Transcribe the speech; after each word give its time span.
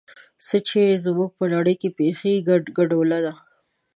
څه 0.47 0.57
چې 0.67 0.81
زموږ 1.05 1.29
په 1.39 1.45
نړۍ 1.53 1.75
کې 1.81 1.89
پېښېږي 1.97 2.43
ګډوله 2.77 3.19
ده. 3.25 3.33